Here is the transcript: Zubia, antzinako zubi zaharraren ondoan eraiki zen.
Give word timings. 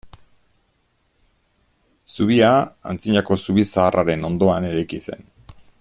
Zubia, 2.15 2.49
antzinako 2.93 3.41
zubi 3.45 3.69
zaharraren 3.75 4.27
ondoan 4.31 4.71
eraiki 4.73 5.03
zen. 5.09 5.29